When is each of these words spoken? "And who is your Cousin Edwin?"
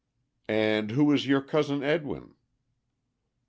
"And 0.49 0.89
who 0.89 1.11
is 1.13 1.27
your 1.27 1.41
Cousin 1.41 1.83
Edwin?" 1.83 2.33